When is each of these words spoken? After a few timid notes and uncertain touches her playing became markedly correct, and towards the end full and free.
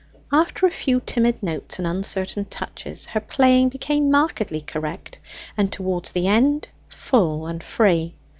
After 0.33 0.65
a 0.65 0.71
few 0.71 0.99
timid 1.01 1.43
notes 1.43 1.77
and 1.77 1.87
uncertain 1.87 2.45
touches 2.45 3.05
her 3.05 3.19
playing 3.19 3.69
became 3.69 4.09
markedly 4.09 4.61
correct, 4.61 5.19
and 5.55 5.71
towards 5.71 6.11
the 6.11 6.25
end 6.25 6.69
full 6.89 7.45
and 7.45 7.63
free. 7.63 8.15